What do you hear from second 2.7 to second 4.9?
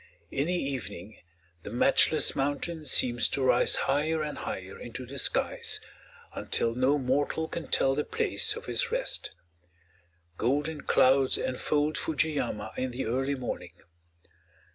seems to rise higher and higher